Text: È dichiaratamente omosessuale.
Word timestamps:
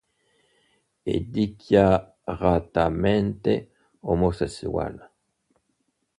È 1.03 1.19
dichiaratamente 1.19 3.51
omosessuale. 3.99 5.11